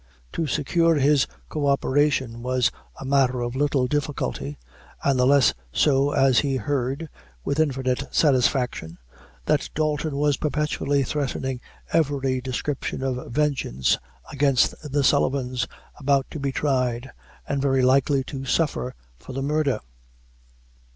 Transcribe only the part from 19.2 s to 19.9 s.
the murder.